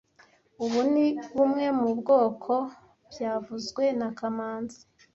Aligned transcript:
Ubu 0.63 0.79
ni 0.93 1.07
bumwe 1.35 1.65
mu 1.79 1.89
bwoko 1.99 2.53
byavuzwe 3.11 3.83
na 3.99 4.09
kamanzi 4.17 4.79